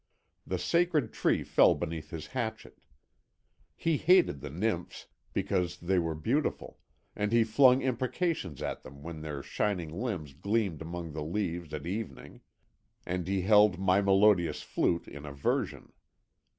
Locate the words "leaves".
11.23-11.71